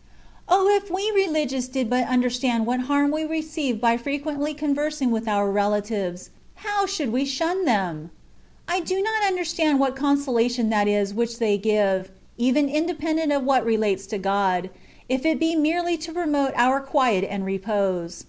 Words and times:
if 0.48 0.92
we 0.92 1.10
Religious 1.12 1.66
did 1.66 1.90
but 1.90 2.06
understand 2.06 2.66
what 2.66 2.82
harm 2.82 3.10
we 3.10 3.24
receive 3.24 3.80
by 3.80 3.96
frequently 3.96 4.54
conversing 4.54 5.10
with 5.10 5.26
our 5.26 5.50
relatives, 5.50 6.30
how 6.54 6.86
should 6.86 7.10
we 7.10 7.24
shun 7.24 7.64
them! 7.64 8.12
I 8.68 8.78
do 8.78 9.02
not 9.02 9.24
understand 9.26 9.80
what 9.80 9.96
consolation 9.96 10.70
that 10.70 10.86
is 10.86 11.12
which 11.12 11.40
they 11.40 11.58
give— 11.58 12.10
(even 12.38 12.68
independent 12.68 13.32
of 13.32 13.42
what 13.42 13.64
relates 13.66 14.06
to 14.06 14.18
God), 14.18 14.70
if 15.08 15.26
it 15.26 15.40
be 15.40 15.56
merely 15.56 15.96
to 15.96 16.12
promote 16.12 16.52
our 16.54 16.78
quiet 16.78 17.24
and 17.28 17.44
repose. 17.44 18.26